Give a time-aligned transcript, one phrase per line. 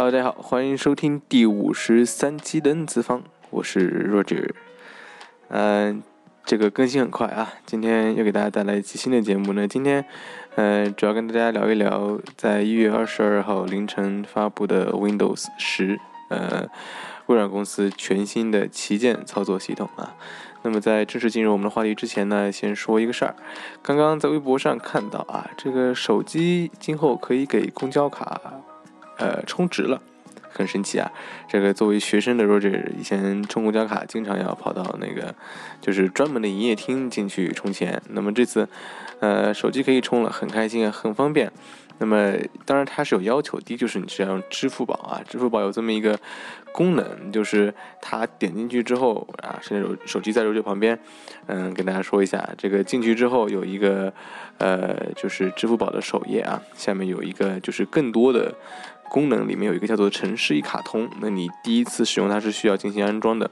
[0.00, 4.48] Hello，大家好，欢迎收听第五十三期的 N 次方，我是 Roger。
[5.48, 6.02] 嗯，
[6.46, 9.68] 这个更新很快啊，今天又给大家带来一期新的节目呢。
[9.68, 10.02] 今天，
[10.54, 16.66] 呃，主要跟大家聊一聊，在一月二十二号凌晨发布的 Windows 十，呃，
[17.26, 20.16] 微软公司全新的旗舰操作系统啊。
[20.62, 23.36] 那么在正式进入我们的话题之前呢，先说一个事儿，
[23.82, 28.40] 刚刚在微博上看到啊，这个手机今后可以给公交卡。
[29.20, 30.00] 呃，充值了，
[30.48, 31.12] 很神奇啊！
[31.46, 35.34] 这个作为学生的 Roger，以前充公交卡经常要跑到那个
[35.80, 38.00] 就是专门的营业厅进去充钱。
[38.08, 38.66] 那么这次，
[39.20, 41.52] 呃，手机可以充了，很开心啊，很方便。
[41.98, 42.32] 那么
[42.64, 46.18] 当然它是有要求，第一就是你是要用支付宝啊，支付宝有这么一个
[46.72, 50.98] 功能，就是它点进去之后啊，现在手手机在 Roger 旁边，
[51.44, 54.10] 嗯，跟大家说一下，这个进去之后有一个
[54.56, 58.54] 呃，就是支付宝的首页啊，下面有一个就是更多的。
[59.10, 63.50] 功能里面有一个叫做城市一卡通，那你第一次使用它是需要进行安装的，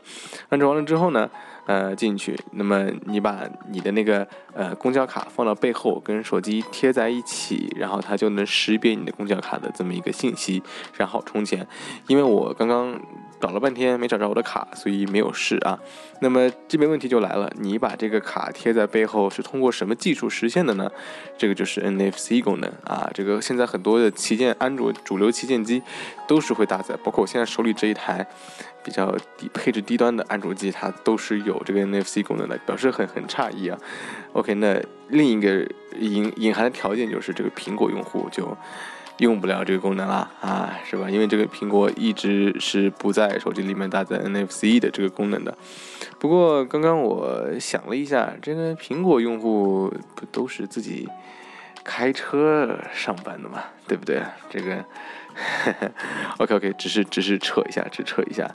[0.48, 1.28] 安装完了之后呢，
[1.66, 10.62] 呃，进去，那么你把你的那个呃公交卡放到背后，跟手机贴在一起，然后它就能识别你的公交卡的这么一个信息，
[10.96, 11.66] 然后充钱。
[12.06, 12.98] 因为我刚刚。
[13.40, 15.78] 找了半天没找着我的卡，所以没有试啊。
[16.20, 20.90] 那么这边问题就来了，你把这个卡贴在背后是通过什么技术实现的呢？
[21.36, 23.08] 这个就是 NFC 功能啊。
[23.14, 25.82] 这个现在很多的旗舰安卓主流旗舰机
[26.26, 28.26] 都是会搭载，包括我现在手里这一台
[28.82, 33.78] 比较低配置低端的安卓机，它都是有这个 NFC 功能的，表示很很诧异啊。
[34.32, 35.64] OK，那另一个
[35.98, 38.56] 隐隐含的条件就是这个苹果用户就。
[39.18, 41.10] 用不了这个功能了啊，是吧？
[41.10, 45.56] 因为这个苹果一直是不在手机里面搭载 NFC 的这个功能的。
[46.18, 51.08] 不过刚刚我想了一下，这个苹果用户不都是自己
[51.84, 54.22] 开车上班的嘛，对不对？
[54.48, 54.84] 这个
[56.38, 58.50] OK OK，只是只是扯一下，只扯一下，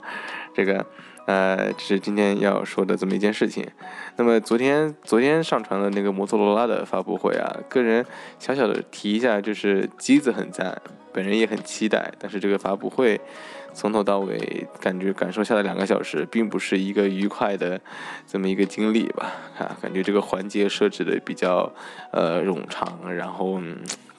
[0.54, 0.84] 这个。
[1.26, 3.66] 呃，这是今天要说的这么一件事情。
[4.16, 8.04] 那么昨天昨天上传了那个摩托罗拉的发布会啊，个人
[8.38, 10.80] 小小的提一下，就是机子很赞，
[11.12, 12.12] 本人也很期待。
[12.18, 13.20] 但是这个发布会
[13.72, 17.80] 从头到尾感觉感受下来两个小时，并不是一个愉快的
[18.26, 19.32] 这么一个经历吧？
[19.58, 21.72] 啊，感觉这个环节设置的比较
[22.12, 23.58] 呃冗长，然后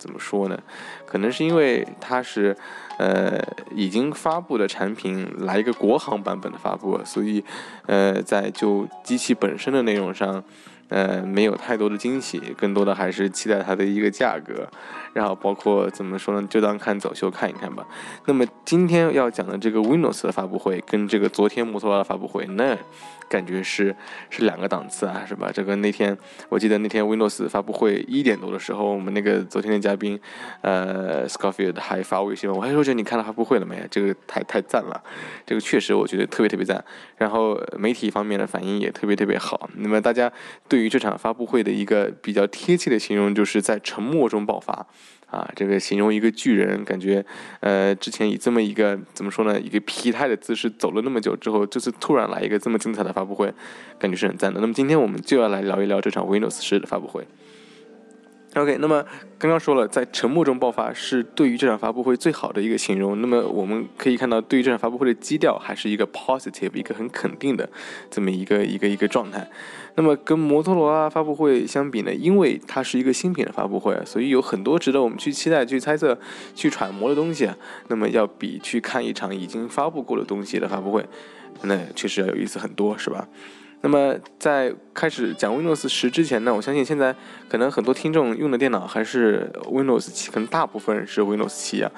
[0.06, 0.60] 怎么说呢？
[1.08, 2.56] 可能是因为它是。
[2.98, 3.38] 呃，
[3.76, 7.44] 已经发布的产品来一个国行版本的发布，所以，
[7.88, 10.42] 呃，在就机器本身的内容上，
[10.88, 14.66] 呃，没有太多的惊喜，更多的还是期待它的一个价格，
[15.12, 17.86] 然后包括怎么说呢，就当看走秀看一看吧。
[18.28, 22.78] 那么今天要讲的这个 Windows 的发布会，跟这个昨天摩托罗拉的发布会，那。
[23.28, 23.96] 感觉是
[24.30, 25.52] 是两个档次啊，是吧？
[25.54, 26.18] 这个那天
[26.50, 30.20] 我记得那天 Windows 发布会一点多的时候，我们那个昨天的嘉宾，
[30.62, 33.86] 呃，Scofield 还发微信我，还说这你看了发布会了没？
[33.90, 35.02] 这个太太赞了，
[35.46, 36.84] 这个确实我觉得特别特别赞。
[37.18, 39.70] 然后媒体方面的反应也特别特别好。
[39.76, 40.32] 那么大家
[40.68, 44.86] 对于这场发布会的一个比较贴切的形容，就是在沉默中爆发。
[45.28, 47.26] 啊，这个形容一个巨人，感觉，
[47.60, 53.54] 呃，之前以这么一个怎么说呢，一个疲态的姿势走了那么久之后，这次突然来一个这么精彩的发布会，
[54.00, 54.62] 感觉是很赞的。
[54.62, 57.28] 那么今天我们就要来聊一聊这场 Windows 十的发布会。
[58.56, 59.04] OK，那么
[59.38, 63.20] 刚刚说了，在沉默中爆发是对于这场发布会最好的一个形容。
[63.20, 67.70] 那么我们可以看到，对于这场发布会的基调还是一个 positive，一个很肯定的
[68.10, 69.46] 这么一个一个一个状态。
[69.96, 76.18] 那么跟摩托罗拉发布会相比呢，因为它是一个新品的发布会，所以有很多值得我们去期待、去猜测、
[76.56, 77.58] 去揣摩的东西啊。
[77.90, 81.06] 那么要比去看一场已经发布过的东西的发布会，
[81.64, 83.28] 那确实要有意思很多，是吧？
[83.86, 87.16] 那么在开始讲 Windows 十之前呢，我相信现在
[87.48, 91.92] 可能很多听众用的电脑还是 Windows 七，可能大部分是 Windows 七啊，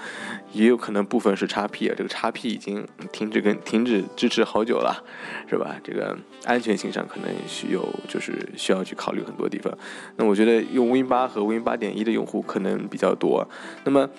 [0.52, 1.96] 也有可能部分是 x P 啊。
[1.98, 5.02] 这个 x P 已经停止跟停止支持好久了，
[5.50, 5.78] 是吧？
[5.82, 9.74] 这个安全性上可能需有就是需要去考虑很多地方。
[10.18, 13.48] 那我觉得用 Win 八和 Win 八点一的用户可能比较多。
[13.86, 14.10] 那么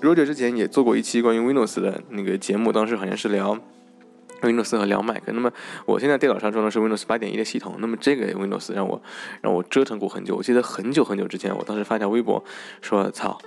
[0.00, 3.58] Roger 之前也做过一期关于 Windows 的那个节目，当时好像是聊。
[4.40, 5.50] Windows 和两 Mac，那么
[5.84, 9.02] 我现在电脑上装的是 Windows 八点一的系统，那么这个 Windows 让我
[9.40, 10.36] 让我折腾过很久。
[10.36, 12.42] 我记得很久很久之前，我当时发条微博
[12.80, 13.38] 说：“操，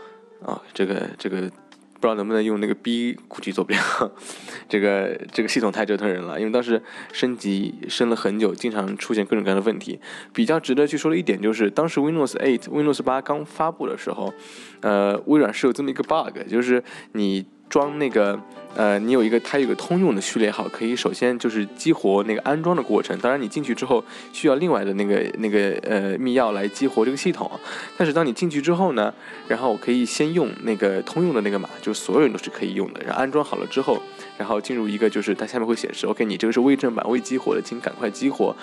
[0.46, 4.12] 啊，这个这个不知道能不能用那个 B，估计做不了。
[4.68, 6.82] 这个这个系统太折腾人了，因为当时
[7.14, 10.00] 升级升了很久，经常出现各种各样的问题。
[10.34, 14.34] 比较值得去说的一点就是，当时 Windows 8、Windows 八刚发布的时候，
[14.82, 16.84] 呃，微软是有这么一个 bug，就是
[17.14, 17.46] 你。
[17.72, 18.38] 装那个，
[18.76, 23.18] 呃，你有一个，它有个通用的序列号，可以首先就是激活那个安装的过程。
[23.20, 24.04] 当然，你进去之后
[24.34, 27.50] 需要另外的那个那个呃密钥来激活这个系统。
[27.98, 29.14] 但是当你进去之后呢，
[29.48, 33.02] 然后我可以先用那个通用的那个码，就所有人都是可以用的。
[33.06, 33.98] 然后安装好了之后，
[34.38, 38.54] 然后进入一个就是它下面会显示，OK，你这个是未正版未激活的，请赶快激活。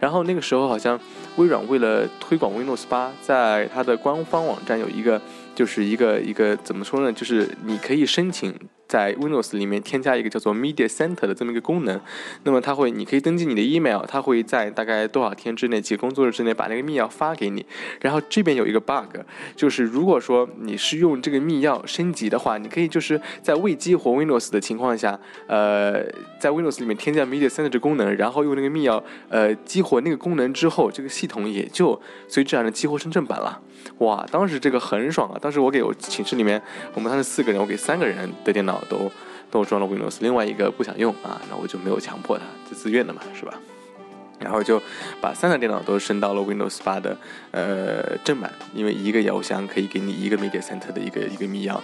[0.00, 0.98] 然后那个时候好像
[1.36, 5.22] 微软为了推广 Windows 八，在它的官方网站有一个。
[5.56, 7.12] 就是一个一个怎么说呢？
[7.12, 8.54] 就是你可以申请。
[8.88, 12.00] 在 Windows 里面添加一个叫做 Media Center 的这么一个功能，
[12.44, 17.66] 那么它会，你可以登记你的 email，它会在大概多少天之内，几个工作日之内把那个密钥发给你。
[18.00, 19.16] 然后这边有一个 bug，
[19.56, 25.18] 就是如果说你是用这个密钥升级的话，你可以就是在未激活 Windows 的情况下，
[25.48, 26.04] 呃，
[26.38, 33.60] 在 Windows 里面添加 Media Center 这功能，然后用那个密钥，呃，激活那个功能之后，这个系统也就随之而然激活成正版了。
[33.98, 35.38] 哇，当时这个很爽啊！
[35.40, 36.60] 当时我给我寝室里面，
[36.94, 38.82] 我们当时四个人，我给三个人的电脑。
[38.88, 39.10] 都
[39.48, 43.54] 都装了 Windows，另外一个不想用啊，那我就没有强迫他，就自愿的嘛，是吧？
[44.38, 44.82] 然后就
[45.20, 47.16] 把三台电脑都升到了 Windows 八的
[47.52, 51.78] 呃正版，因为一个邮箱可以给你一个 Media Center 的一个一个密钥，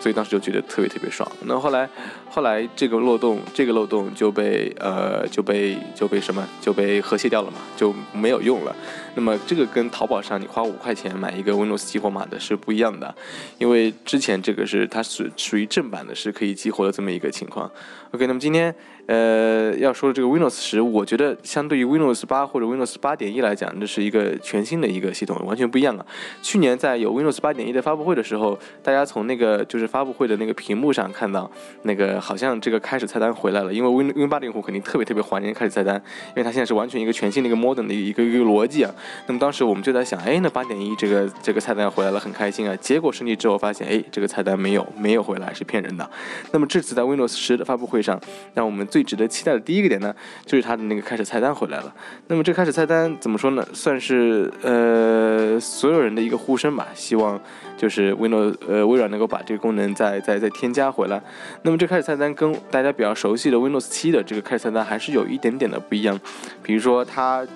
[0.00, 1.30] 所以当时就觉得特别特别爽。
[1.44, 1.88] 那后来
[2.30, 8.74] 后来这个漏洞这个漏洞就被呃就被就被什么就被和谐掉了嘛，就没有用了。
[9.14, 13.14] 那么这个跟淘宝上你花五块钱买一个 Windows 激活码的是不一样的，
[13.58, 17.70] 因为之前这个是它是属于正版的，是可以激活的这么一个情况。
[18.12, 18.74] OK，那么今天。
[19.08, 26.04] 呃，要说的这个 Windows 十，我觉得相对于 Windows 八或者 Windows 八点一来讲，这是一个全新的一个系统，完全不一样啊。
[26.42, 31.50] 去年在有 Windows 八点一的发布会的时候，大家从那个就是发布会的那个屏幕上看到，
[31.84, 35.96] 那个好像这个开始菜单回来了，因为 Win Win 八的用户肯定特别特别怀念开始菜单，
[36.28, 38.94] 因为它现在是完全一个全新的一个 modern 的一个一个逻辑啊。
[39.26, 42.76] 那么当时我们就在想，哎，那八点一这个这个菜单回来了，很开心啊。
[42.76, 46.10] 结果升级之后发现，哎，这个菜单没有没有回来，是骗人的。
[46.52, 48.20] 那么这次在 Windows 十的发布会上，
[48.52, 49.78] 让我们最值得期待的第。
[49.78, 50.12] 一个点呢，
[50.44, 51.94] 就是它的那个开始菜单回来了。
[52.26, 53.64] 那么这开始菜单怎么说呢？
[53.72, 56.88] 算是呃所有人的一个呼声吧。
[56.96, 57.40] 希望
[57.78, 61.22] 就是 Windows 呃微软能够把这个功能再再再添加回来。
[61.62, 66.20] 那么这开始菜单跟大家比较熟悉的 Windows 七的这个开始菜单还是有一点点的不一样。
[66.62, 67.46] 比如说它。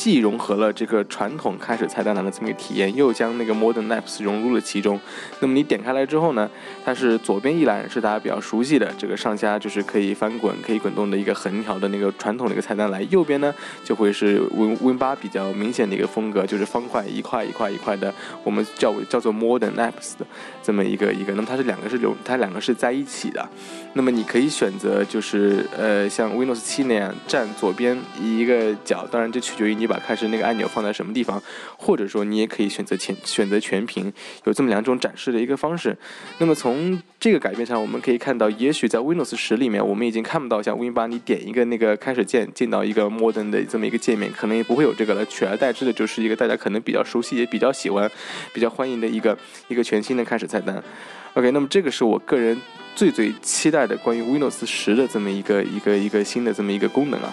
[0.00, 4.98] 既融合了这个传统开始菜单栏的这么一个体验，又将那个 Modern Apps 融入了其中。
[5.40, 6.48] 那么你点开来之后呢，
[6.82, 13.54] 它是左边一栏是大家比较熟悉的这个上下就是可以翻滚、可以滚动的一个横条的那个传统的一个菜单栏，右边呢
[13.84, 20.26] 就会是 Win Win 八比较明显的一个风格，就是方块一块一块一块的，我们叫叫做 Modern Apps 的
[20.62, 21.34] 这么一个一个。
[21.34, 23.46] 那么它是两个是流，它两个是在一起的。
[23.92, 29.89] 那么你可以选择就是呃像 Windows 七那样占左边一个角，当然这取决于你。
[29.90, 31.42] 把开始那个按钮放在什么地方，
[31.76, 34.12] 或者说你也可以选择全选择全屏，
[34.44, 35.96] 有这么两种展示的一个方式。
[36.38, 45.26] 那么从这个改变上，我们可以看到，也许在 Windows 十里面，我们已经看不到像 Win 八，你点一个那个开始键进到一个 Modern 的这么一个界面，可能也不会有这个了。
[45.26, 48.10] 取而代之的就是一个大家可能比较熟悉也比较喜欢、
[48.54, 49.36] 比较欢迎的一个
[49.68, 50.82] 一个全新的开始菜单。
[51.34, 52.60] OK，那么这个是我个人
[52.94, 57.32] 最最期待的关于 Windows 十的这么一个一个一个新的这么一个功能啊。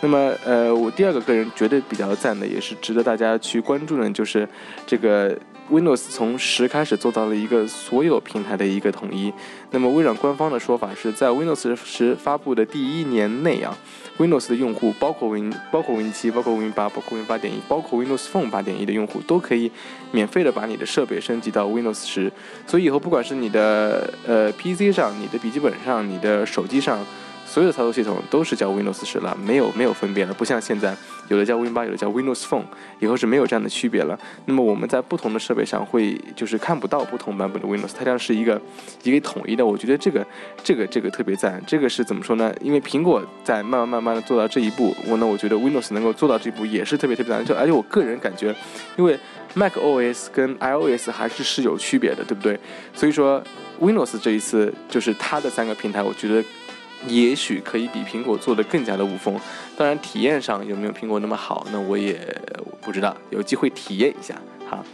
[0.00, 4.48] 那么，呃，我第二个个人觉得比较赞的，也是值得大家去关注的，就是
[4.86, 5.36] 这个
[5.68, 9.32] Windows 从十开始做到了一个所有平台的一个统一。
[9.72, 13.76] 那么，微软官方的说法是在 Windows 十发布的第一年内啊
[14.18, 19.68] ，Windows 的用户，包括 Win，包括 Win 七，包括 Win 八，包括 Win 八点一，包括 Windows Phone 八点一的用户，都可以
[20.12, 22.32] 免费的把你的设备升级到 Windows 十。
[22.68, 27.04] 所以以后不管是你的呃 PC 上、你的笔记本上、你的手机上。
[27.48, 30.94] 所有的操作系统都是叫 Windows 十了，没有没有分别了，不像现在
[31.28, 32.64] 有的叫 Win 八，有的叫 Windows Phone，
[33.00, 34.16] 以后是没有这样的区别了。
[34.44, 38.60] 那么我们在不同的设备上会就是看不到不同版本的 Windows，它将是一个
[39.02, 39.64] 一个统一的。
[39.64, 40.24] 我觉得这个
[40.62, 41.60] 这个这个特别赞。
[41.66, 42.54] 这个是怎么说呢？
[42.60, 47.42] 因为苹果在慢慢慢慢的做到这一步，我呢我觉得 Windows 能够做到这一步也是特别特别赞。
[47.42, 48.54] 就而且我个人感觉，
[48.98, 49.18] 因为
[49.54, 52.60] Mac OS 跟 iOS 还是是有区别的，对不对？
[52.92, 53.42] 所以说
[53.80, 56.44] Windows 这一次就是它的三个平台，我觉得。
[57.06, 59.38] 也许可以比苹果做的更加的无缝，
[59.76, 62.18] 当然体验上有没有苹果那么好，那我也
[62.80, 64.34] 不知道，有机会体验一下
[64.68, 64.84] 哈。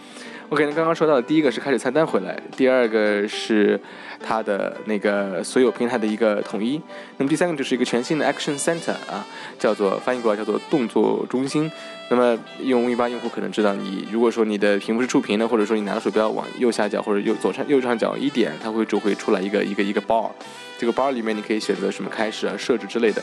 [0.50, 3.80] OK，那刚刚说到的第一个是开始菜单回来，第二个是
[4.22, 6.80] 它的那个所有平台的一个统一，
[7.16, 9.26] 那么第三个就是一个全新的 Action Center 啊，
[9.58, 11.70] 叫做翻译过来叫做动作中心。
[12.10, 20.30] 那么用 Win 八用户可能知道，你如果说你的屏幕是触屏的，或者说你拿着鼠标往右下角或者右左上右上角一点，它会就会出来一个一个一个 bar。
[20.78, 23.22] 这个包里面你可以选择什么开始啊、设置之类的，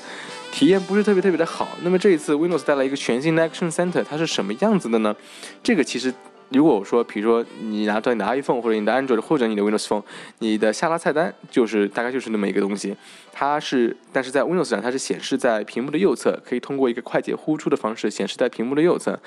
[0.51, 1.77] 体验不是特别特别的好。
[1.83, 5.15] 那么这一次 Windows 带来一个全新的 Action Center，它是什么样子的呢？
[5.61, 6.11] 这个其实。
[6.51, 10.03] 如果我说，比如说你拿到你的 iPhone 或者你的 Android 或者你的 Windows Phone，
[10.39, 12.95] 你的下拉菜单就是大概就是那么一个东西。
[13.33, 19.17] 它是，但是在 Windows 上它是显示在屏幕的右侧，可以通过一个快捷呼出的方式显示在屏幕的右侧。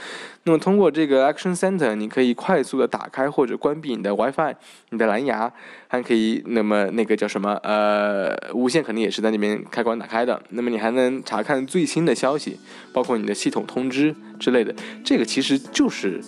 [0.43, 4.55] 那么通过这个 Action Center，你可以快速的打开或者关闭你的 WiFi、
[4.91, 5.51] 你的蓝牙，
[5.89, 10.41] 还可以那么那个叫什么呃无线肯定也是在那边开关打开的。
[10.51, 12.61] 那么你还能查看最新的消息，
[12.93, 14.73] 包括你的系统通知之类的。
[15.03, 16.23] 这个其实就是。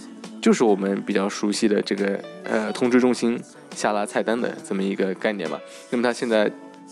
[0.46, 3.36] 就是我们比较熟悉的这个呃通知中心
[3.74, 5.58] 下拉菜单的这么一个概念嘛。
[5.90, 6.48] 那么它现在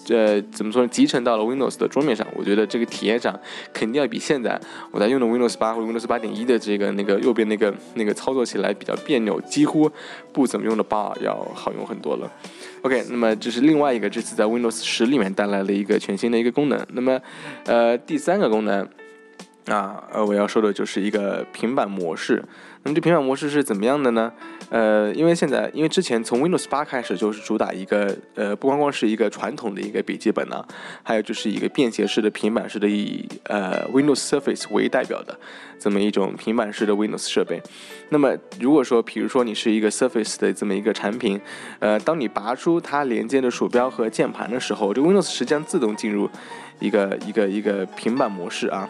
[0.08, 0.88] 呃怎么说呢？
[0.88, 3.38] 集成到了 Windows 的桌面上，我觉得这个体验上
[3.72, 9.88] 肯定要比现在我在用的 Windows 八或者 Windows 八点一的这个那个右边那个那个操作起来比较别扭，几乎
[10.32, 12.28] 不怎么用的八要好用很多了。
[12.82, 16.84] OK，那么这是另外一个这次在 Windows 十里面带来了一个全新的一个功能。
[16.88, 17.20] 那么
[17.66, 18.88] 呃第三个功能。
[19.66, 22.44] 啊，呃，我要说的就是一个平板模式。
[22.84, 24.30] 那么这平板模式是怎么样的呢？
[24.68, 30.62] 呃，因为现在，因为之前从 Windows 八开始就是主打一个，呃，不光光是一个传统的一个笔记本呢，
[31.02, 35.34] 还有就是一个便携式的平板式的，以呃 Windows Surface 为代表的
[35.78, 37.62] 这么一种平板式的 Windows 设备。
[38.10, 41.40] 那么如果说，比如说你是一个 Surface 的这么一个产品，
[41.78, 46.28] 呃，当你拔出它连接的鼠标和键盘的时候，这 Windows 实际上自动进入
[46.80, 48.86] 一个一个一个平板模式啊。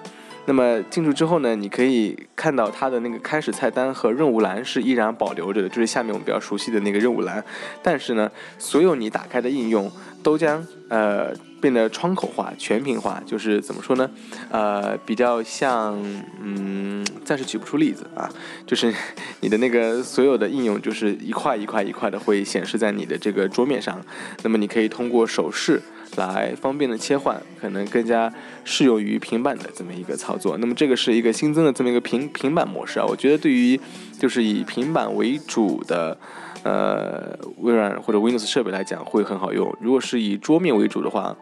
[0.47, 7.43] 那么进入之后呢，你可以看到它的那个开始菜单和任务栏是依然保留着的，就是下面我们比较熟悉的那个任务栏。
[7.83, 9.91] 但是呢，所有你打开的应用
[10.23, 11.33] 都将呃
[11.65, 14.11] 变得窗口化、全屏化，就是怎么说呢？
[14.51, 15.99] 呃，比较像，
[16.43, 18.29] 嗯，暂时举不出例子啊，
[18.67, 18.93] 就是
[19.41, 23.99] 你的那个所有的应用就是一块一块一块的会显示在你的这个桌面上。
[24.43, 25.81] 那么你可以通过手势。
[26.17, 30.57] 来方便的切换，可能更加适用于平板的这么一个操作。
[30.59, 33.81] 那么这个是一个新增的这么一个平平板模式啊，我觉得对于
[34.17, 36.17] 就是以平板为主的
[36.63, 39.77] 呃微软或者 Windows 设备来讲会很好用。
[39.81, 41.37] 如果是以桌面为主的话，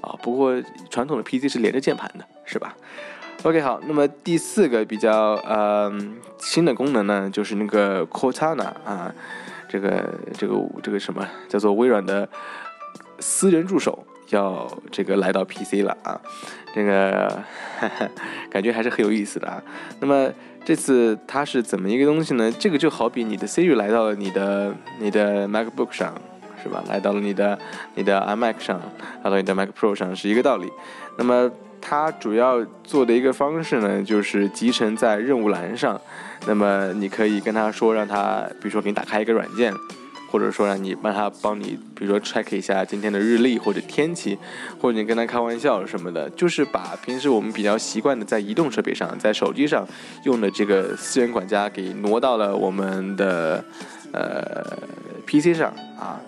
[0.00, 0.54] 啊，不过
[0.90, 2.76] 传统的 PC 是连着键盘的，是吧
[3.42, 5.92] ？OK，好，那么第四个比较呃
[6.38, 9.14] 新的功能呢，就是那个 Cortana 啊，
[9.68, 12.28] 这个这个这个什么叫做微软的
[13.18, 14.04] 私人助手。
[14.30, 16.20] 要这个来到 PC 了啊，
[16.74, 17.42] 这个
[18.52, 19.62] 感觉还是很有意思的啊。
[20.00, 20.30] 那么
[20.66, 22.52] 这次它是怎么一个东西呢？
[22.58, 26.12] 这个就好比你的 Siri 来到了你的你的 MacBook 上，
[26.62, 26.82] 是吧？
[26.88, 27.58] 来到了你的
[27.94, 28.80] 你的 iMac 上，
[29.22, 30.70] 来到你的 Mac Pro 上是一个道理。
[31.16, 31.50] 那么
[31.80, 36.00] 它主要做的一个方式呢，就是集成在任务栏上。
[36.46, 39.72] 那么你可以跟他说，让他比如说给你打开一个软件。
[40.30, 44.36] 或者说让你帮他帮你，比如说 check 一下今天的日历或者天气，
[44.78, 49.88] 或者你跟他开玩笑什么的，就是把平时我们比较习惯的在移动设备上，在手机上
[50.24, 53.64] 用的这个私人管家给挪到了我们的
[54.12, 54.62] 呃
[55.26, 56.20] PC 上啊，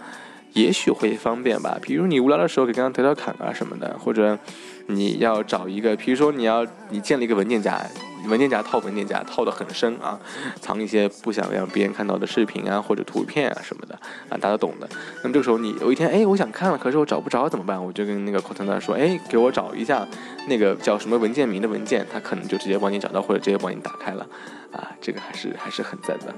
[0.55, 1.79] 也许会方便吧。
[1.81, 4.39] 比如你无聊的时候可以跟他调调侃啊什么的，或者
[4.87, 7.81] 你要找一个，比如说你要你建立一个文件夹。
[8.29, 10.19] 文件夹套文件夹套得很深啊，
[10.61, 13.95] 藏一些不想让别人看到的视频啊或者图片啊什么的
[14.29, 14.89] 啊，大家懂的。
[15.23, 17.83] 那么这个时候你有一天哎，我想看了，可是我找不着怎么办？
[17.85, 20.07] 我就跟那个 Cortana 说，哎，给我找一下
[20.49, 24.27] 那个叫什么文件名的文件，他可能就直接帮你找到或者直接帮你打开了
[24.73, 26.35] 啊，这个还是还是很赞的。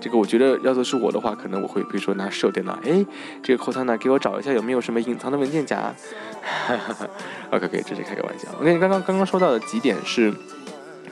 [0.00, 3.04] 这个我觉得要做是我的话，可能我会比如说拿手电脑，哎，
[3.42, 5.94] 这个 Cortana 给我找一下有没有什么隐藏的文件夹。
[7.50, 8.48] OK，可以，这是开个玩笑。
[8.58, 10.32] 我跟你刚刚刚刚说到的几点是。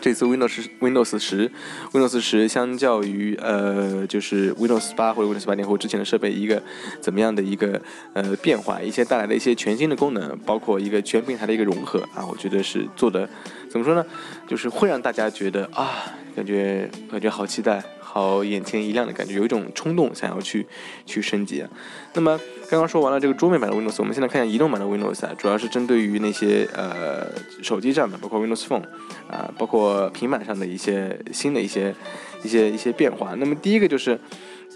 [0.04, 1.50] 这次 Windows Windows 十
[1.92, 6.62] ，Windows 十相较于呃就是 Windows 八或者 Windows 八点或之前的设备一个
[7.00, 7.80] 怎么样的一个
[8.12, 13.26] 呃变化，一些带来的一些全新的功能，包括一个全平台的一个融合啊，我觉得是做的
[13.70, 14.04] 怎么说呢？
[14.46, 16.04] 就是会让大家觉得啊，
[16.36, 17.82] 感觉感觉好期待。
[18.14, 20.64] 好，眼前一亮的感觉，有一种冲动想要去
[21.04, 21.64] 去升级。
[22.12, 22.38] 那么
[22.70, 27.26] 刚刚说完了这个桌面版的 Windows，我们现在看一下移动版的 Windows 啊，主要是针对于那些呃
[27.60, 28.84] 手机上的，包括 Windows Phone
[29.28, 31.92] 啊，包括平板上的一些新的一些
[32.44, 33.34] 一些一些变化。
[33.36, 34.16] 那么第一个就是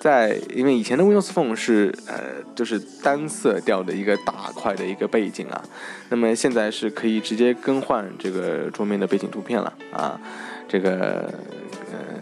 [0.00, 5.62] 在因为以前的 Windows Phone 是呃就是单色调的一个大块的一个背景啊，
[6.08, 10.20] 那么现在是可以直接更换这个桌面的背景图片了啊，
[10.66, 11.32] 这个
[11.92, 12.18] 呃。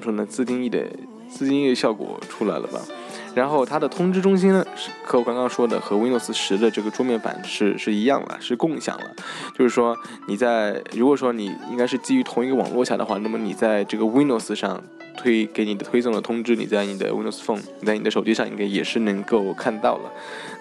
[0.00, 0.26] 么说呢？
[0.26, 0.84] 自定义的
[1.28, 2.80] 自定义的效果出来了吧？
[3.34, 9.14] 然后它的通知中心呢，是和我刚刚说的和 Windows 十的这个桌面版是是一样了，是共享了。
[9.56, 14.82] 就是说你在如果说你应该是基于同一个网络下的话，那么你在这个 Windows 上
[15.16, 20.10] 推给你的推送的通知，你在你的 Windows Phone，你在你的手机上应该也是能够看到了。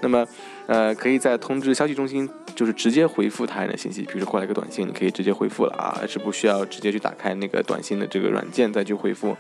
[0.02, 0.28] 那么。
[0.70, 9.36] 呃，可以在通知消息中心，就是直接回复他人的信息，比如说过来一个短信，你可以直接回复了啊，是不需要直接去打开那个短信的这个软件再去回复，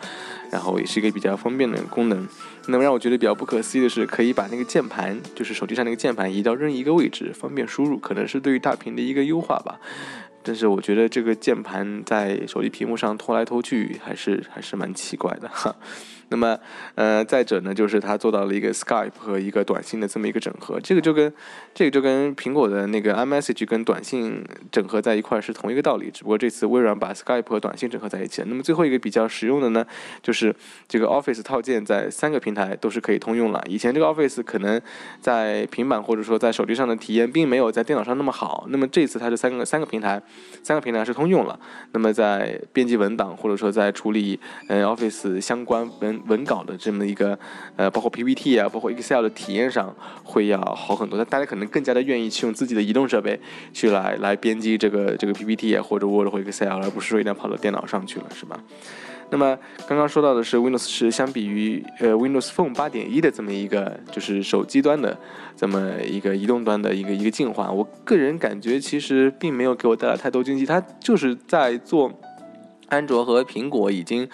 [0.49, 2.27] 然后也是一个比较方便的功能。
[2.65, 9.79] 那么让我觉得比较不可思议的是，可以把那个键盘，就是手机上那个键盘移到任意一个位置，方便输入，可能是对于大屏的一个优化吧。
[10.41, 15.75] 但是我觉得这个键盘在手机屏幕上拖来拖去，还是还是蛮奇怪的哈。
[16.29, 16.57] 那么，
[16.95, 21.31] 呃，再者呢，就是它做到了一个 Skype 和一个短信的这么一个整合，这个就跟
[21.73, 28.47] 这个就跟苹果的那个 iMessage 跟短信整合在一块是同一个道理，只不过这次微软把 Skype 和短信整合在一起了。
[28.49, 29.85] 那么最后一个比较实用的呢，
[30.21, 30.55] 就是
[30.87, 33.63] 这个 Office 套件在三个平台都是可以通用了。
[33.67, 34.79] 以前这个 Office 可能
[35.19, 40.21] 在平板或者说在手机上的体验并没有在电脑上那么好，那么这次它是三个三个平台，
[40.61, 41.59] 三个平台是通用了。
[41.91, 47.37] 那么在编辑文档或者说在处理呃 Office 相关文文稿的这么一个，
[47.75, 51.17] 呃，包括 PPT 啊，包括 Excel 的体验上会要好很多。
[51.17, 53.39] 但大家可能更加的愿意去用自己的移动设备
[53.73, 58.59] 去来来编辑这个这个 PPT 啊，或者 Word 或 Excel，而不是说一定要跑到电脑上去了，是吧？
[59.31, 59.55] 那么
[59.87, 65.15] 刚刚说到的是 Windows 十相比于呃 Windows Phone 八点一的这么一个就是手机端的
[65.55, 72.11] 这么一个移动端的一个一个进化，我个人感觉其实并没有给我带来太多惊喜，它就是在做
[72.87, 74.27] 安卓和苹果已经。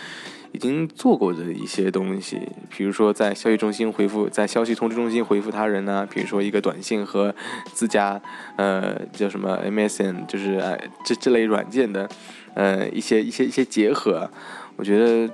[0.56, 7.36] 已经做过的一些东西，比如说在消息中心回复，在消息通知中心回复他人呢，比如说一个短信和
[7.74, 8.22] 自家
[8.56, 12.08] 呃叫什么 MSN，就是哎这这类软件的
[12.54, 14.30] 呃一些一些一些结合，
[14.78, 15.30] 我觉得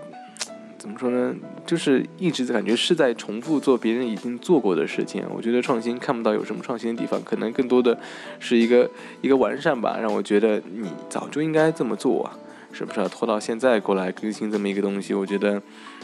[0.80, 1.36] 怎么说呢，
[1.68, 5.24] 就是一直感觉是在重复做别人已经做过的事情。
[5.32, 7.96] 我觉得创新看不到有什么创新的地方，可能更多的
[8.40, 8.90] 是一个
[9.22, 12.34] 一个完善吧，让我觉得你早就应该这么做啊。
[12.72, 15.14] 是不是要拖到现在过来更新这么一个东西？
[15.14, 15.62] 我觉得，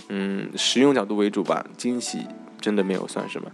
[0.09, 2.19] 嗯，实用角度为主吧，惊喜
[2.59, 3.49] 真的没有算什么。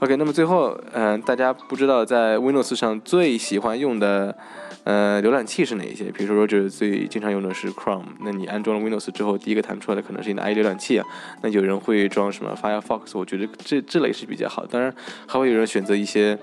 [0.00, 4.36] OK，那么最后，嗯，大家不知道在 Windows 上最喜欢用的，
[4.82, 6.04] 呃，浏览器是哪一些？
[6.10, 11.06] 比如说，Roger 最经常用的是 Chrome，那你安装了 Windows 之后，第一个弹出来的可能是你的 IE 浏览器啊。
[11.40, 13.16] 那有人会装什么 Firefox？
[13.16, 14.66] 我觉得这这类是比较好。
[14.66, 14.92] 当然，
[15.26, 16.36] 还会有人选择一些。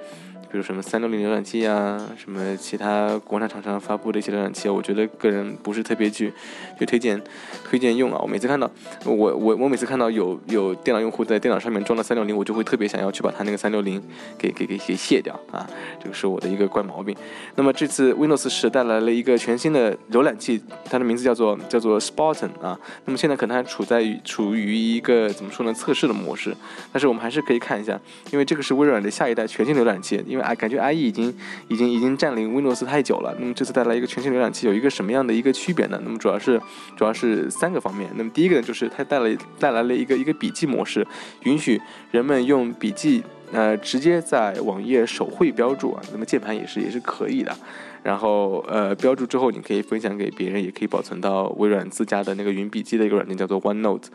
[0.52, 6.34] 比如什么三六零浏览器啊，什么其他国产厂商发布的一些浏览器，我觉得个人不是特别去
[6.80, 7.22] 去推荐
[7.64, 8.18] 推荐用啊。
[8.20, 8.70] 我每次看到
[9.06, 14.02] 我我我每次看到有有电脑用户在电脑上面装了三六零，我就会特别想要去把他那个三六零
[14.40, 15.70] 给给给给卸掉啊，
[16.02, 17.16] 这个是我的一个怪毛病。
[17.54, 22.76] 那么这次 Windows 十带来了一个全新的浏览器，它的名字叫做叫做 Spartan 啊。
[23.06, 26.56] 那么现在可能还处在于处于一个怎么说呢测试的模式，
[26.92, 28.00] 但是我们还是可以看一下，
[28.32, 30.39] 因为这个是微软的下一代全新浏览器，因为。
[30.44, 31.34] 啊，感觉 IE 已经、
[31.68, 33.36] 已经、已经占领 Windows 太久了。
[33.40, 36.00] 那么这次带来一个全新浏览器，有一个什么样的一个区别呢？
[36.04, 36.60] 那么主要是、
[36.96, 38.10] 主要是三个方面。
[38.16, 41.06] 那么第一个呢，就是它带来带来了一个一个笔记模式，
[41.44, 46.02] 允许人们用笔记呃直接在网页手绘标注啊。
[46.12, 47.56] 那么键盘也是也是可以的。
[48.02, 54.06] 然后呃标注之后，你可以分享给别人，也可以保存到微软自家的那个云笔记的一个软件，叫做 OneNote。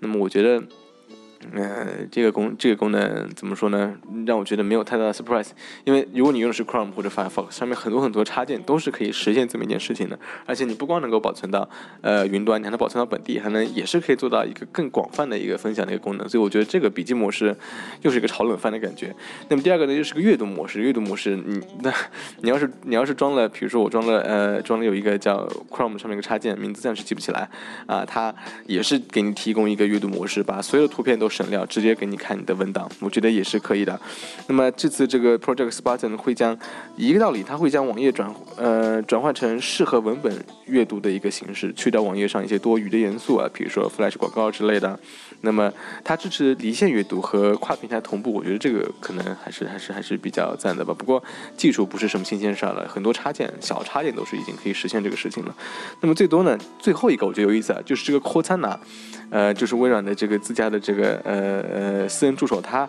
[0.00, 0.62] 那么我觉得。
[1.54, 3.96] 呃，这个功这个功能怎么说呢？
[4.26, 5.48] 让我觉得没有太大的 surprise，
[5.84, 10.18] 因为如果你用的是 Chrome 或者 Firefox，上面很多很多插件都是可以实现这么一件事情的。
[10.44, 11.66] 而且你不光能够保存到
[12.02, 16.28] 呃云端，你还能保存到本地，还能也是可以做到一个更广泛的一个分享的一个功能。
[16.28, 17.56] 所以我觉得这个笔记模式
[18.02, 19.14] 又是一个炒冷饭的感觉。
[19.48, 20.82] 那么第二个呢，又是个阅读模式。
[20.82, 21.90] 阅读模式，你那
[22.42, 27.48] 你要是你要是装了，比如说我装了呃装了有一个叫 Chrome 上面一个插件，名字暂时记不起来
[27.86, 28.34] 啊，它
[28.66, 31.29] 也是给你提供一个阅读模式，把所有的图片都。
[31.30, 33.98] 省料，直接给你看你的文档，我觉得也是可以的。
[34.48, 36.58] 那么这次这个 Project Spartan 会将
[36.96, 44.98] 一个道理，它会将网页转呃转换成适合文本阅读的一个形式，去掉网页上一些多余的元素啊，比如说 Flash 广告之类的。
[45.42, 45.72] 那么
[46.04, 50.92] 它支持离线阅读和跨平台同步，我觉得这个可能还是还是还是比较赞的吧。
[50.92, 51.22] 不过
[51.56, 55.56] 技术不是什么新鲜事儿了，很多插件小插件都是已经可以实现这个事情了。
[56.02, 58.76] 那么最多呢，最后一个我觉得有意思啊，就是这个 Cortana，
[59.30, 62.88] 呃，就是微软的这个自家的这个呃呃私人助手，它。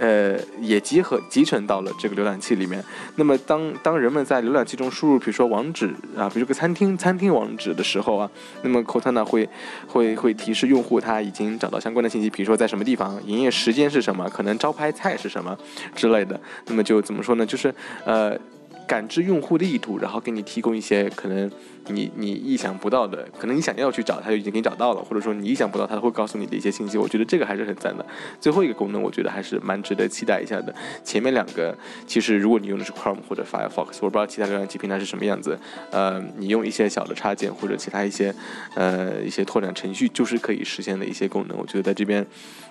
[0.00, 2.80] 呃，也集合集成到了这个浏览器里面。
[3.16, 8.30] 那么，当当人们在浏览器中输入，比如说网址啊，比如个餐厅餐厅网址的时候啊，
[8.62, 9.48] 那么 Cortana 会
[9.88, 15.58] 会会提示用户他已经找到相关的信息，比如说在什么地方，营业时间是什么，可能招牌菜是什么
[15.96, 16.40] 之类的。
[16.66, 17.44] 那么就怎么说呢？
[17.44, 18.38] 就是呃。
[18.86, 21.50] 感知用户的意图，然后给你提供一些可能
[21.88, 26.96] 你你意想不到的，可能你想要去找，他就已经给你找到了，或者说你意想不到，他会告诉你的一些信息。
[26.96, 28.04] 我觉得这个还是很赞的。
[28.40, 30.74] 最后一个功能，我觉得还是蛮值得期待一下的。
[31.02, 35.58] 前面两个其实如果你用的是 Chrome 或者 Firefox，我不知道其他浏览器平台是什么样子，
[35.90, 38.34] 呃，你用一些小的插件或者其他一些
[38.74, 41.56] 呃一些拓展程序，就是可以实现的一些功能。
[41.58, 42.26] 我觉得在这边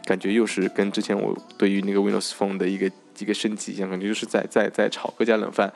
[0.06, 2.90] 感觉又是跟之前我对于那个 Windows Phone 的一个。
[3.18, 5.74] 几个升级一样，感觉就是在在在炒各家冷饭。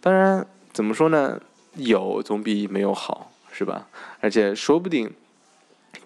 [0.00, 1.38] 当然，怎么说呢？
[1.74, 3.88] 有总比没有好，是吧？
[4.20, 5.12] 而且说不定。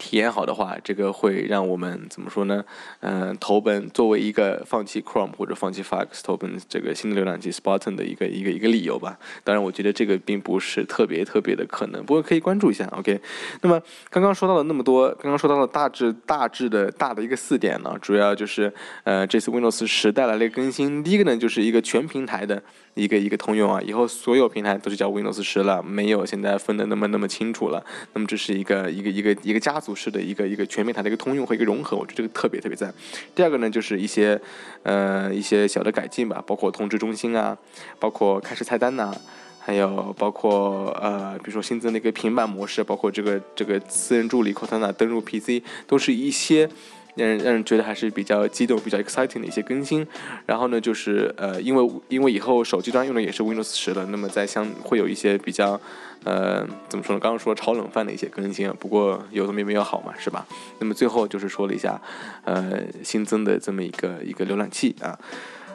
[0.03, 2.65] 体验好的话，这个会让我们怎么说呢？
[2.99, 9.17] 嗯，投奔作为一个放弃 Chrome 或者放弃 Firefox 投奔这个新的浏览器 Spartan 的一个一个一个理由吧。
[9.45, 12.85] 当然，我觉得这个并不是特别特别的可能，不过可以关注一下。
[12.97, 13.21] OK，
[13.61, 18.73] 那么刚刚说到了那么多，刚刚说到了大致大致的大的一个四点呢，主要就是
[19.05, 21.05] 呃这次 Windows 十带来了一个更新。
[21.05, 22.61] 第一个呢，就是一个全平台的。
[22.95, 27.83] 一个一个通用啊，以后所有平台都是叫 Windows 十了，没有现在分的那么那么清楚了。
[28.13, 32.93] 那么这是一个一个一个一个家族式的一个一个全面台的一个通用和一个融合，我觉得这个特别特别赞。
[33.35, 34.41] 第二个呢，就是一些
[34.83, 37.57] 呃一些小的改进吧，包括通知中心啊，
[37.99, 39.15] 包括开始菜单呐，
[39.59, 46.69] 还有包括呃比如说新增的一个平板模式，包括这个这个私人助理 Cortana 登入 PC，都是一些。
[47.15, 50.07] 让人让人觉得还是比较激动、比较 exciting 的一些更新。
[50.47, 55.81] 然后呢，就是呃，因为因为以后手机端用的也是 Windows 十了，那么在相会有一些比较
[56.25, 57.21] 呃怎么说呢？
[57.21, 60.47] 刚刚说炒冷饭的一些更新，不过有的没没有好嘛，是吧？
[60.79, 62.01] 那么最后就是说了一下
[62.45, 65.19] 呃新增的这么一个一个浏览器啊。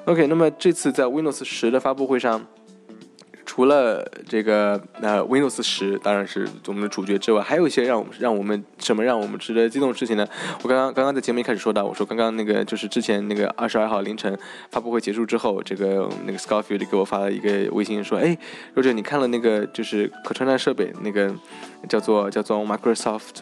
[0.06, 2.46] OK，那么这次在 Windows 十的发布会上。
[3.48, 10.28] 除了这个呃 Windows 十当然是我们的主角之外，还有一些让我们让我们什么让我们值得激动的事情呢？
[10.62, 14.38] 我刚刚刚刚在节目一开始说到，我说刚刚那个就是之前那个二十二号凌晨
[14.70, 18.38] 发布会结束之后，这个那个 Scarfield 给我发了一个微信说，哎
[18.74, 21.34] 若尘你看了那个就是可穿戴设备那个
[21.88, 23.38] 叫做叫做 Microsoft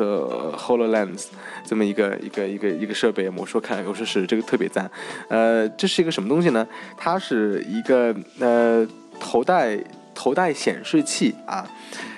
[0.56, 1.26] Hololens
[1.66, 4.90] 这么一个一个一个一个设备，我说看，我说是这个特别赞，
[5.30, 6.66] 呃，这是一个什么东西呢？
[6.96, 8.88] 它是一个呃
[9.20, 9.80] 头戴。
[10.18, 11.68] 头戴显示器啊，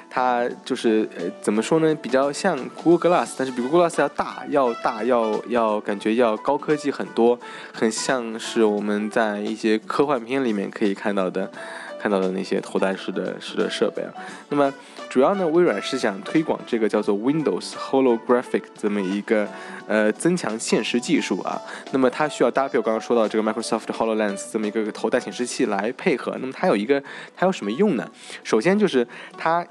[0.08, 1.96] 它就是呃怎么说呢？
[1.96, 7.40] 比较像 Google Glass，但是比 Google Glass 要大，要大，要要感觉要高科技很多，
[7.74, 11.52] 很像是我们在一些科幻片里面可以看到的，
[12.00, 14.14] 看到的那些头戴式的式的设备啊。
[14.50, 14.72] 那么
[15.10, 19.48] 主要呢，微软是想推广这个叫做 Windows Holographic 这么一个
[19.88, 21.60] 呃增强现实技术啊。
[21.92, 26.36] 那么它需要搭配我刚刚说到这个 Microsoft Hololens 这么一个头戴显示器来配合。
[26.40, 27.02] 那么它有一个
[27.36, 28.08] 它有什么用呢？
[28.44, 29.66] 首先就是它。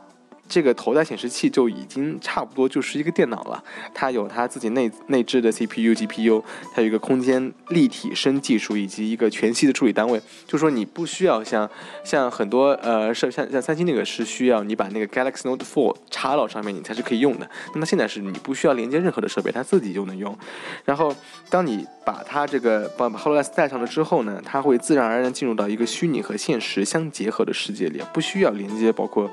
[0.49, 11.69] 这个头戴显示器就已经差不多就是一个电脑了，它有它自己内内置的 CPU、GPU，它有一个空间立体声技术以及一个全息的处理单位，就说你不需要像
[12.05, 20.37] 像很多呃是像像三星那个是需要你把那个 Galaxy Note 4插到上面你才是可以用的，那么现在是你不需要连接任何的设备，它自己就能用。
[20.85, 21.15] 然后
[21.51, 29.29] 当你把它这个把 HoloLens 带上了之后呢，它会自然而然进入到一个虚拟和现实相结合的世界里，不需要连接包括。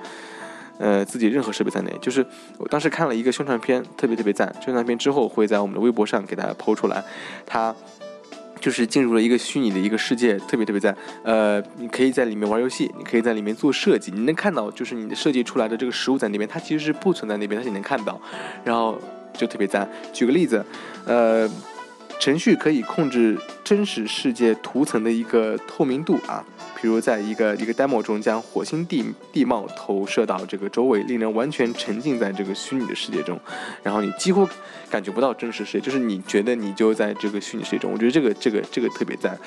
[0.79, 2.25] 呃，自己任何设备在内，就是
[2.57, 4.53] 我当时看了一个宣传片，特别特别赞。
[4.63, 7.03] 宣传片之后会在我们的微博上给大家抛出来，
[7.45, 7.73] 它
[8.59, 10.95] 就是进入了一个虚拟的一个世界，特别特别赞。
[11.23, 18.19] 呃，你可以在里面玩游戏，你可以在里面做设计，你能看到就是你的设计出来的这个实物在那边，它其实是不存在那边，但是你能看到，
[18.63, 18.99] 然后
[19.33, 19.87] 就特别赞。
[20.11, 20.65] 举个例子，
[21.05, 21.49] 呃。
[22.23, 26.41] 程序可以控制真实世界图层的一个透明度啊，
[26.81, 33.37] 比如在一个一个 demo 中将火星地地貌投射到这个周围，令人完全沉浸在这个虚拟的世界中，
[33.83, 34.47] 然后你几乎
[34.89, 37.91] 感觉不到真实世界，就是你觉得你就在这个虚拟世界中。
[37.91, 39.37] 我觉得这个这个这个特别赞，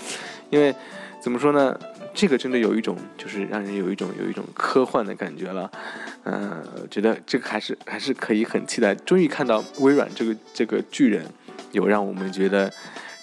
[0.50, 0.74] 因为
[1.18, 1.74] 怎么说呢，
[2.12, 5.70] 这个真的有一种就是让人有一种有一种科幻的感觉了，
[6.24, 11.24] 嗯，觉得这个还是还是可以很期待，终于看到微软这个这个巨人。
[11.72, 12.72] 有让我们觉得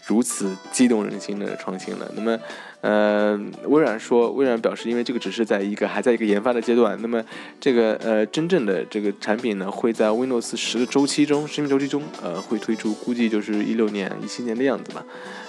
[0.06, 2.12] 如此激动人心的创新了。
[2.15, 2.39] 那么，
[2.82, 7.23] 呃，微软说，微软表示，因为这个只是在一个还在一个研发的阶段，那么
[7.60, 15.03] 这个呃真正的这个产品呢，会在 Windows 十的周期中，生命周期中，呃，会推出，估计就是一六年、一七年的样子吧，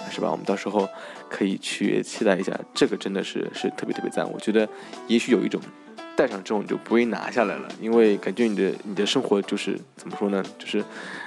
[0.09, 0.31] 是吧？
[0.31, 0.87] 我们到时候
[1.29, 4.25] 可以去期待一下，这个真的是是特别特别赞。
[4.31, 4.67] 我觉得
[5.07, 5.59] 也许有一种。
[6.15, 10.43] 戴上之后你就不会拿下来了，因为感觉你的你的生活就是怎么说呢？
[10.57, 10.83] 就是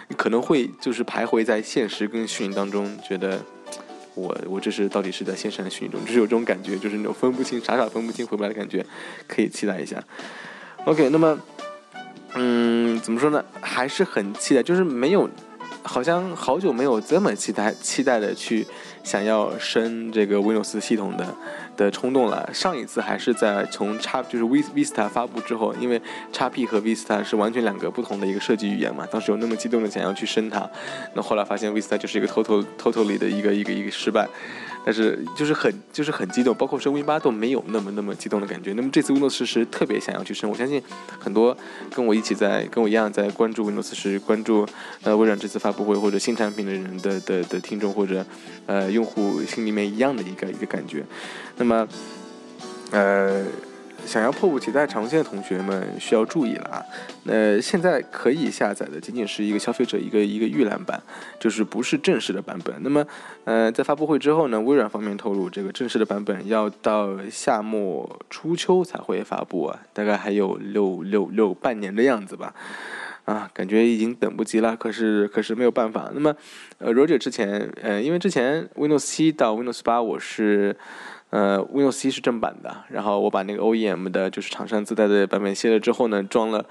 [0.09, 3.38] 你可能会就是徘徊在现实跟虚拟当中，觉得
[4.14, 8.85] 我我这是到底是在现实还是虚拟中，就是有这种感觉，就是那种分不清、傻傻分不清回不来的感觉，
[9.27, 10.03] 可以期待一下。
[10.85, 11.38] OK，那么
[12.35, 13.44] 嗯，怎么说呢？
[13.61, 15.29] 还是很期待，就是没有，
[15.83, 18.66] 好像好久没有这么期待期待的去
[19.02, 21.26] 想要升这个 Windows 系统的。
[21.78, 22.50] 的冲动了。
[22.52, 30.68] 上一次还是在从叉就是 Vista 发布之后，因为 X P 和 Vista 是完全两个不同的一个设计语言嘛，当时有那么激动的想要去升它，
[31.14, 34.28] 那后来发现 Vista 就是一个 total totally 的一个一个一个失败。
[34.88, 38.72] 但是就是很就是很激动，包括升 Win 八都没有那么那么激动的感觉。
[38.72, 40.83] 那么这次 Windows 十特别想要去升，我相信
[41.18, 41.55] 很多
[41.94, 44.66] 跟我一起在跟我一样在关注 Windows 十、关注
[45.03, 48.24] 呃微软这次发布会或者新产品的人的的的听众或者
[48.64, 51.05] 呃用户心里面一样的一个一个感觉。
[51.59, 51.87] 那么
[52.90, 53.44] 呃。
[54.08, 56.82] 想要迫不及待尝鲜的同学们需要注意了啊！
[57.26, 60.98] 呃，现在可以下载的仅仅是一个消费者一个一个预览版，
[61.38, 62.74] 就是不是正式的版本。
[62.80, 63.06] 那么，
[63.44, 72.54] 呃，在发布会之后呢，微软方面透露，这个正式的版本要到夏末初秋才会发布啊，大概还有六六六半年的样子吧。
[73.26, 76.10] 啊，感觉已经等不及了，可是可是没有办法。
[76.14, 76.34] 那么，
[76.78, 80.74] 呃，Roger 之前，呃，因为之前 Windows 七到 Windows 八我是。
[81.30, 86.64] 呃，Windows 7是正版的，然后我把那个 OEM 的，就是厂商自带的版本卸了之后呢，装了，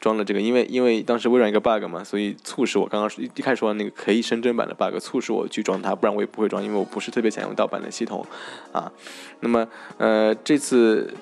[0.00, 8.24] 装了这个，因为因为当时微软一个 bug 嘛，所以促使我刚刚一一开始说那个可以升正版的 bug，促使我去装它，不然我也不会装，因为我不是特别想用盗版的系统，
[8.70, 8.92] 啊，
[9.40, 9.66] 那么
[9.98, 11.12] 呃这次，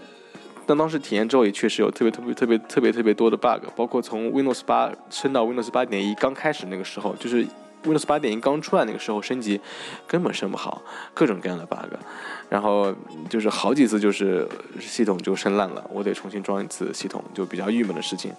[0.66, 7.46] 当当时体验之后也确实有特别特别特别特别特别多的 bug，包括从 Windows 8升到 Windows 8.1刚开始那个时候，就是
[7.85, 9.61] Windows 8.1刚出来那个时候升级
[10.07, 10.83] 根本升不好，
[11.14, 11.95] 各种各样的 bug。
[12.49, 12.95] 然后
[13.31, 14.47] 就是好几次就是
[14.79, 18.31] 系统就升烂了，我得重新装一次系统，就比较郁闷的事情。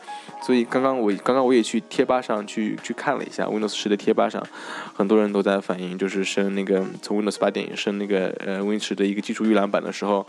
[0.42, 4.46] 所以刚刚我刚刚我也去贴吧上去去看了一下 Windows 十的贴吧上，
[4.94, 10.26] 很多人都在反映，就是升那个从 Windows 八点升那个呃 Windows 十的一个基础预览版的时候。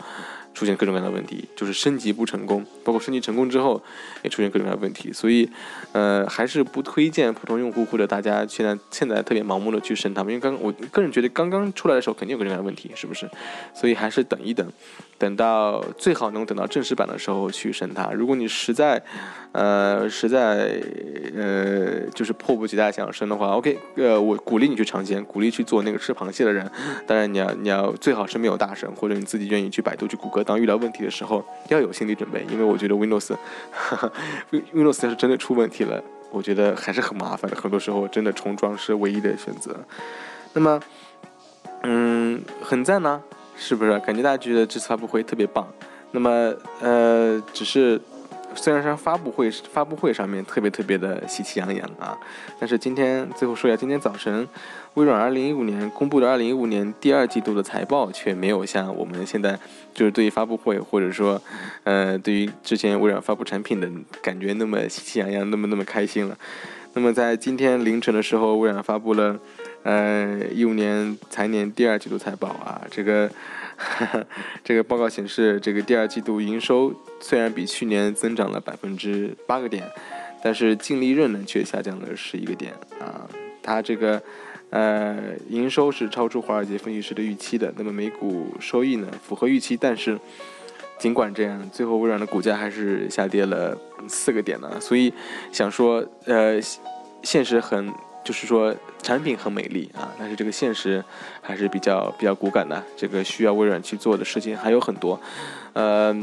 [0.55, 3.79] 出现各种各样的问题，就是升级不成功，包括升级成功之后
[4.23, 5.47] 也出现各种各样的问题，所以，
[5.91, 13.29] 呃，还是不推荐普通用户或者大家现在现在特别盲目的去升它们，因为刚我个人觉得刚刚出来的时候肯定有各种各样的问题，是不是？
[13.75, 14.65] 所以还是等一等。
[15.17, 18.11] 等到最好能等到正式版的时候去升它。
[18.11, 19.01] 如果你实在，
[19.53, 20.77] 呃，实在，
[21.33, 26.69] 呃，就是迫不及待想要升的话，OK，呃，我鼓励你去尝鲜，鼓励去做那个吃螃蟹的人。
[27.07, 32.45] 当然，你要你要最好是没有大神，或者你自己愿意去百度、去谷歌，当遇到问题的时候要有心理准备。
[32.49, 33.35] 因为我觉得 Windows，Windows
[34.73, 37.57] 要 是真的出问题了，我觉得还是很麻烦的。
[37.59, 39.75] 很多时候真的重装是唯一的选择。
[40.53, 40.79] 那么，
[41.83, 43.21] 嗯，很赞呢。
[43.57, 45.65] 是不是感觉大家觉得这次发布会特别棒？
[46.11, 47.99] 那么，呃，只是
[48.55, 52.17] 虽然说发布会发布会上面特别特别的喜气洋洋啊，
[52.59, 54.47] 但是今天最后说一下，今天早晨
[54.95, 59.59] 微软2015年公布的2015年第二季度的财报却没有像我们现在
[59.93, 61.41] 就是对于发布会或者说，
[61.83, 63.89] 呃，对于之前微软发布产品的
[64.21, 66.37] 感觉那么喜气洋洋，那么那么开心了。
[66.93, 69.37] 那么在今天凌晨的时候，微软发布了。
[69.85, 73.29] 呃，一五年财年第二季度财报啊，这个
[74.65, 79.87] 这个报告显示，这个第二季度营收虽然比去年增长了百分之八个点，
[80.43, 83.29] 但是净利润呢却下降了十一个点啊。
[83.61, 84.19] 它这个
[84.71, 85.17] 呃
[85.49, 90.19] 营收是超出华尔街分析师的预期的，那么每股收益呢符合预期，但是
[90.97, 94.81] 尽管这样，最后微软的股价还是下跌了四个点呢。
[94.81, 95.13] 所以
[95.51, 96.59] 想说，呃，
[97.21, 97.93] 现实很。
[98.25, 101.01] 就是说，产品很美丽啊，但是这个现实
[101.41, 102.83] 还是比较比较骨感的。
[102.97, 105.17] 这个需要微软去做的事情还有很多，
[105.71, 106.13] 呃。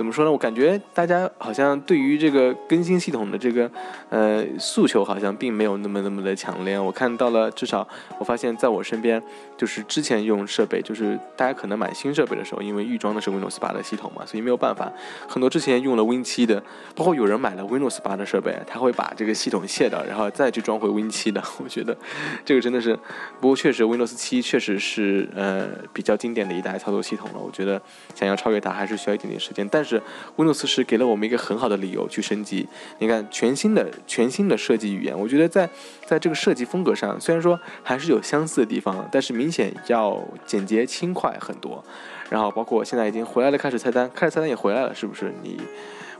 [0.00, 0.32] 怎么说呢？
[0.32, 3.70] 我感觉大家好像对于这个更新系统的这个
[4.08, 6.80] 呃诉求，好像并没有那么那么的强烈。
[6.80, 7.86] 我看到了，至少
[8.18, 9.22] 我发现在我身边，
[9.58, 14.90] 就是之前用设备，就是大家可能买新设备的时候，因为预装的是 Windows 八的系统嘛，所以没有办法。
[15.28, 16.62] 很多之前用了 Win 七的，
[16.96, 21.42] 包括有人买了 Windows 八的设备，他会把这个系统卸掉，然后再去装回 Win 七的。
[21.62, 21.94] 我觉得
[22.42, 22.98] 这个真的是，
[23.38, 27.38] 不过确实 Windows 七确实是呃比较经典的一代操作系统了。
[27.38, 27.78] 我觉得
[28.14, 29.89] 想要超越它，还是需要一点点时间，但是。
[29.90, 30.02] 是
[30.36, 32.66] Windows 十给了我们一个很好的理由去升级。
[32.98, 35.68] 你看，全新的全新的设计语言，我觉得在
[36.06, 41.84] 在这个设计风格上，虽然说还是有相似的地方，但是明显要简洁轻快很多。
[42.30, 45.30] 然后包括现在已经回来了，开始菜单，开始菜单也回来了，是不是？
[45.42, 45.60] 你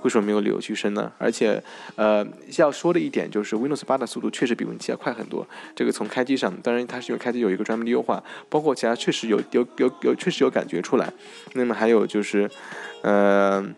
[0.03, 1.12] 为什么没有理由去升呢？
[1.18, 1.62] 而且，
[1.94, 5.46] 呃，要说的一点就是 Windows 八的速度确实比 Win 七要快很多。
[5.75, 11.12] 这个从开机上，当然它是因为开机有一个专门的优化，包括其他确实有有有有确实有感觉出来。
[11.53, 12.51] 那么还有就是，
[13.03, 13.75] 嗯，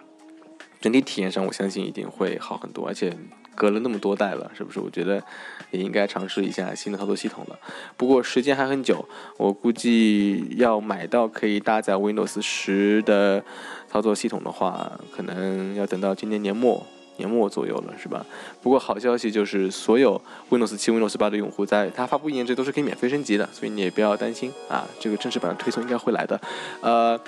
[0.83, 3.17] 整体体验上，我相信一定会好很多，而且。
[3.55, 4.81] 隔了那么多代了，是不是？
[4.81, 5.23] 我觉得
[5.71, 7.59] 也应该尝试一下新的操作系统了。
[7.99, 13.45] 不过时间还很久，我估计要买到可以搭载 Windows 十的
[13.91, 16.87] 操作系统的话，可能要等到今年年末
[17.19, 18.25] 年末左右了，是吧？
[18.63, 20.19] 不过好消息就是，所有
[20.49, 26.41] Windows 七、Windows 八的用户在它发布一年之都是可以免费升级的，所以你也不要担心啊，这个正式版的推送应该会来的，
[26.81, 27.21] 呃。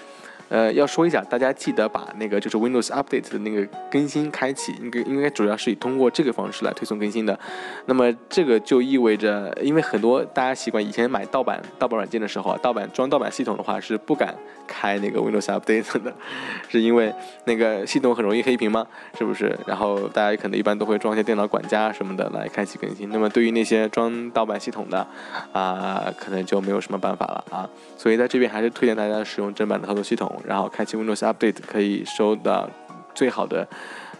[0.48, 7.38] 呃，要说一下，大家记得把那个就是 Windows Update 的那个更新开启，应该应该主要是以通过这个方式来推送更新的。
[7.86, 14.34] 那么这个就意味着，因为很多大家习惯以前买盗版盗版软件的时候啊，盗版装盗版系统的话是不敢
[14.66, 16.14] 开那个 Windows Update 的，
[16.68, 17.12] 是因为
[17.46, 18.86] 那个系统很容易黑屏吗？
[19.18, 19.58] 是不是？
[19.66, 23.08] 然后大家可能一般都会装一些电脑管家什么的来开启更新。
[23.10, 25.06] 那么对于那些装盗版系统的
[25.52, 27.68] 啊，可能就没有什么办法了啊。
[27.96, 30.33] 所以在这边还是推荐大家使用正版的操作系统。
[30.46, 32.68] 然后开启 Windows Update 可以收到
[33.14, 33.66] 最好的，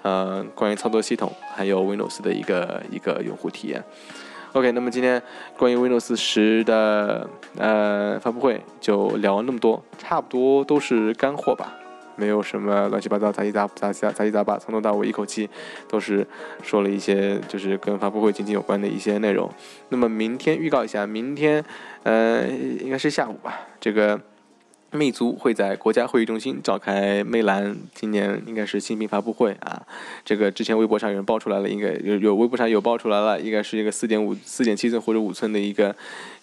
[0.03, 3.83] 呃，关于操作系统还有 Windows 的一个一个用户体验。
[4.53, 5.21] OK，那么今天
[5.59, 11.75] 关于 Windows 十的呃发布会就聊那么多，差不多都是干货吧，
[12.15, 15.51] 没有什么乱七八糟杂七杂杂杂杂七杂八，从头到尾一口气
[15.89, 16.25] 都是
[16.63, 19.51] 说了一些就是跟发布会仅仅有关的一些内容。
[19.89, 21.65] 那么明天预告一下，明天
[22.05, 24.21] 呃应该是下午吧，这个。
[24.95, 29.85] 魅族会在国家会议中心召开魅蓝今年应该是新品发布会啊，
[30.25, 35.95] 这个之前微博上有人爆出来了，应该有有微博上有爆出来了，应该是一个四点五、四点七寸或者五寸的一个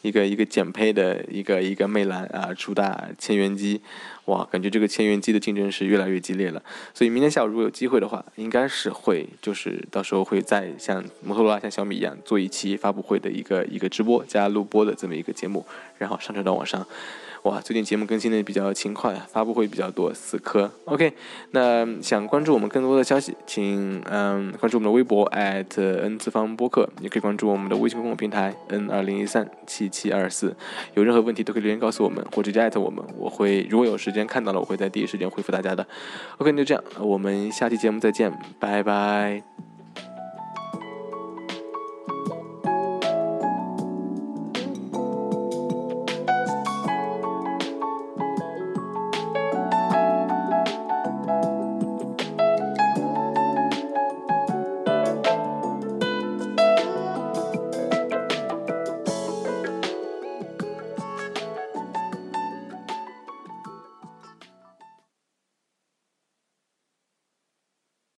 [0.01, 3.79] 一个一个减配的一个一个魅蓝啊，主打千元机，
[4.25, 6.61] 哇，感觉这个千元机的竞争是越来越激烈了，
[6.93, 15.65] 所以明天下午如果有机会的话，应该是会就是到时候会再像摩托罗拉、像小米一样做一期发布会的一个一个直播加录播的这么一个节目，
[15.97, 16.85] 然后上传到网上。
[17.43, 20.69] 哇，最近节目更新的比较勤快，发布会比较多，死磕。
[20.85, 21.11] OK，
[21.49, 30.55] 那想关注我们更多的消息，请嗯关注我们的微博 @n 次方播客，也可以关注我们的微信公众平台 n 二零一三七七二四。
[30.93, 35.87] 有任何问题都可以留言告诉我们，或直接艾特我们，我会如果有时间看到了，我会在第一时间回复大家的。
[36.37, 39.70] OK，那就这样，我们下期节目再见，拜拜。